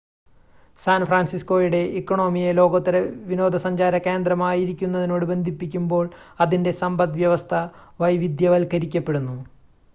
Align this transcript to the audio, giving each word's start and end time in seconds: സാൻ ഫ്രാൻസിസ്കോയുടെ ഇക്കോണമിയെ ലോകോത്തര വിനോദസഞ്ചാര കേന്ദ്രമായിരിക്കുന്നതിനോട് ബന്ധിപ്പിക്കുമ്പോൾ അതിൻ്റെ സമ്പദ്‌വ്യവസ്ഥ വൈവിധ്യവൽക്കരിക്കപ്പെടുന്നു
സാൻ 0.81 1.01
ഫ്രാൻസിസ്കോയുടെ 1.05 1.81
ഇക്കോണമിയെ 1.99 2.51
ലോകോത്തര 2.51 2.95
വിനോദസഞ്ചാര 3.27 3.97
കേന്ദ്രമായിരിക്കുന്നതിനോട് 4.07 5.25
ബന്ധിപ്പിക്കുമ്പോൾ 5.31 6.07
അതിൻ്റെ 6.39 6.73
സമ്പദ്‌വ്യവസ്ഥ 6.81 7.63
വൈവിധ്യവൽക്കരിക്കപ്പെടുന്നു 7.99 9.37